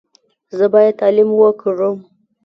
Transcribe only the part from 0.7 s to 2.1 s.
باید تعلیم وکړم.